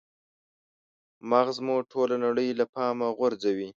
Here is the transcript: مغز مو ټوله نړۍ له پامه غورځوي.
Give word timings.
مغز 1.29 1.57
مو 1.65 1.75
ټوله 1.91 2.15
نړۍ 2.25 2.49
له 2.59 2.65
پامه 2.73 3.07
غورځوي. 3.17 3.69